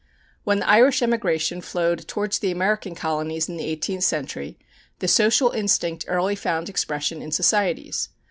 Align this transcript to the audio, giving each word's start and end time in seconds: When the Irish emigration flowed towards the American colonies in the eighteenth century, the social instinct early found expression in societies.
When 0.45 0.61
the 0.61 0.67
Irish 0.67 1.03
emigration 1.03 1.61
flowed 1.61 2.07
towards 2.07 2.39
the 2.39 2.49
American 2.49 2.95
colonies 2.95 3.47
in 3.47 3.57
the 3.57 3.65
eighteenth 3.65 4.03
century, 4.03 4.57
the 4.97 5.07
social 5.07 5.51
instinct 5.51 6.05
early 6.07 6.35
found 6.35 6.69
expression 6.69 7.21
in 7.21 7.31
societies. 7.31 8.09